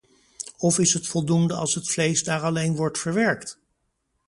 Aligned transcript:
Of 0.61 0.79
is 0.79 0.93
het 0.93 1.07
voldoende 1.07 1.53
als 1.53 1.75
het 1.75 1.89
vlees 1.89 2.23
daar 2.23 2.41
alleen 2.41 2.75
wordt 2.75 2.99
verwerkt? 2.99 3.59